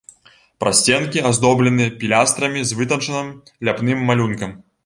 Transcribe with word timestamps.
Прасценкі 0.63 1.23
аздоблены 1.31 1.85
пілястрамі 2.01 2.65
з 2.71 2.81
вытанчаным 2.81 3.31
ляпным 3.69 3.99
малюнкам. 4.09 4.51